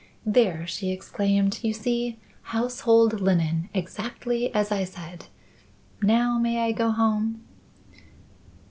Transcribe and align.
"There," 0.25 0.65
she 0.65 0.89
exclaimed, 0.89 1.59
"you 1.61 1.73
see! 1.73 2.17
Household 2.41 3.21
linen 3.21 3.69
exactly 3.71 4.51
as 4.51 4.71
I 4.71 4.83
said. 4.83 5.27
Now 6.01 6.39
may 6.39 6.65
I 6.65 6.71
go 6.71 6.89
home?" 6.89 7.45